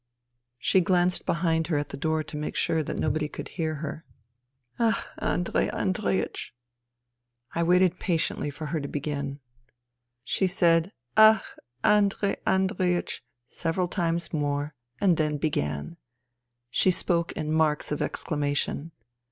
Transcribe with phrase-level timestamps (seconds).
[0.57, 4.03] ..."She glanced behind her at the door to make sure that nobody could hear her.
[4.79, 5.29] 26 FUTILITY" Ach!
[5.37, 6.49] Andrei Andreiech!"
[7.53, 9.41] I waited patiently for her to begin.
[10.23, 10.85] She said
[11.17, 11.45] '^ Ach!
[11.83, 15.97] Andrei Andreiech!" several times more and then began.
[16.71, 18.93] She spoke in marks of exclamation.